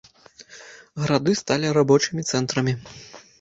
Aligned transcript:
Гарады 1.01 1.35
сталі 1.41 1.67
рабочымі 1.79 2.21
цэнтрамі. 2.33 2.73